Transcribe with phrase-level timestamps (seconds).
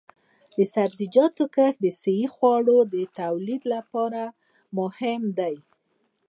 [0.57, 4.21] د سبزیجاتو کښت د صحي خوړو د تولید لپاره
[4.77, 5.55] مهم دی.